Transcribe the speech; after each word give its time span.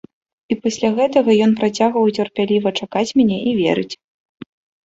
І 0.53 0.55
пасля 0.63 0.89
гэтага 0.99 1.31
ён 1.47 1.51
працягваў 1.59 2.09
цярпліва 2.17 2.75
чакаць 2.81 3.07
мяне 3.21 3.37
і 3.53 3.55
верыць. 3.61 3.91